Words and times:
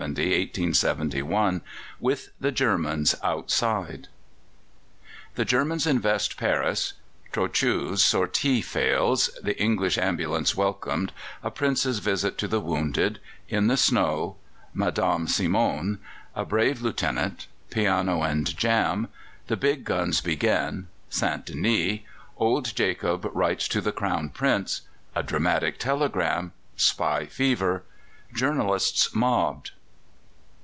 CHAPTER 0.01 0.15
XVII 0.23 0.69
THE 0.69 0.73
SIEGE 0.73 0.73
OF 0.73 0.81
PARIS 0.81 1.21
(1870 1.21 1.21
1871) 1.21 1.61
WITH 1.99 2.29
THE 2.39 2.51
GERMANS 2.51 3.15
OUTSIDE 3.23 4.07
The 5.35 5.45
Germans 5.45 5.85
invest 5.85 6.37
Paris 6.37 6.93
Trochu's 7.31 8.03
sortie 8.03 8.63
fails 8.63 9.29
The 9.43 9.55
English 9.61 9.99
ambulance 9.99 10.55
welcomed 10.55 11.11
A 11.43 11.51
Prince's 11.51 11.99
visit 11.99 12.39
to 12.39 12.47
the 12.47 12.59
wounded 12.59 13.19
In 13.47 13.67
the 13.67 13.77
snow 13.77 14.37
Madame 14.73 15.27
Simon 15.27 15.99
A 16.35 16.45
brave 16.45 16.81
Lieutenant 16.81 17.45
Piano 17.69 18.23
and 18.23 18.57
jam 18.57 19.07
The 19.45 19.55
big 19.57 19.83
guns 19.83 20.19
begin 20.19 20.87
St. 21.11 21.45
Denis 21.45 21.99
Old 22.37 22.75
Jacob 22.75 23.29
writes 23.35 23.67
to 23.67 23.79
the 23.81 23.91
Crown 23.91 24.29
Prince 24.29 24.81
A 25.13 25.21
dramatic 25.21 25.77
telegram 25.77 26.53
Spy 26.75 27.27
fever 27.27 27.83
Journalists 28.33 29.13
mobbed. 29.13 29.69